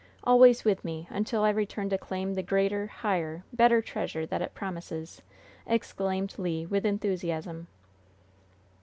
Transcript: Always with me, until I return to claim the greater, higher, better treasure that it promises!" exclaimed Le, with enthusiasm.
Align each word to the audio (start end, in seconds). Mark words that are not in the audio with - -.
Always 0.23 0.65
with 0.65 0.83
me, 0.83 1.05
until 1.11 1.43
I 1.43 1.51
return 1.51 1.89
to 1.89 1.97
claim 1.99 2.33
the 2.33 2.41
greater, 2.41 2.87
higher, 2.87 3.43
better 3.53 3.83
treasure 3.83 4.25
that 4.25 4.41
it 4.41 4.55
promises!" 4.55 5.21
exclaimed 5.67 6.39
Le, 6.39 6.65
with 6.67 6.87
enthusiasm. 6.87 7.67